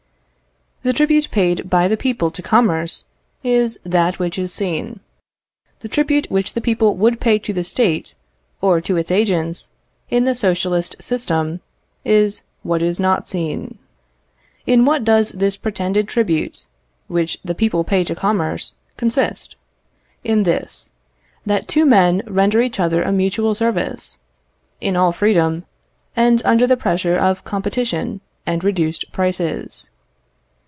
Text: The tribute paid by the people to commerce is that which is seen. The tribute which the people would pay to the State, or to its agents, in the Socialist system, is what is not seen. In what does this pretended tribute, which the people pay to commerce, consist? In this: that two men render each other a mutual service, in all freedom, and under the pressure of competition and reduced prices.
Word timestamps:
The 0.83 0.93
tribute 0.93 1.29
paid 1.29 1.69
by 1.69 1.87
the 1.87 1.95
people 1.95 2.31
to 2.31 2.41
commerce 2.41 3.05
is 3.43 3.79
that 3.85 4.17
which 4.17 4.39
is 4.39 4.51
seen. 4.51 4.99
The 5.81 5.87
tribute 5.87 6.31
which 6.31 6.53
the 6.55 6.59
people 6.59 6.95
would 6.95 7.19
pay 7.19 7.37
to 7.37 7.53
the 7.53 7.63
State, 7.63 8.15
or 8.61 8.81
to 8.81 8.97
its 8.97 9.11
agents, 9.11 9.69
in 10.09 10.23
the 10.23 10.33
Socialist 10.33 10.95
system, 10.99 11.59
is 12.03 12.41
what 12.63 12.81
is 12.81 12.99
not 12.99 13.29
seen. 13.29 13.77
In 14.65 14.83
what 14.83 15.03
does 15.03 15.29
this 15.33 15.55
pretended 15.55 16.07
tribute, 16.07 16.65
which 17.07 17.37
the 17.45 17.53
people 17.53 17.83
pay 17.83 18.03
to 18.03 18.15
commerce, 18.15 18.73
consist? 18.97 19.55
In 20.23 20.41
this: 20.41 20.89
that 21.45 21.67
two 21.67 21.85
men 21.85 22.23
render 22.25 22.59
each 22.59 22.79
other 22.79 23.03
a 23.03 23.11
mutual 23.11 23.53
service, 23.53 24.17
in 24.81 24.95
all 24.95 25.11
freedom, 25.11 25.63
and 26.15 26.41
under 26.43 26.65
the 26.65 26.75
pressure 26.75 27.15
of 27.17 27.43
competition 27.43 28.19
and 28.47 28.63
reduced 28.63 29.11
prices. 29.11 29.87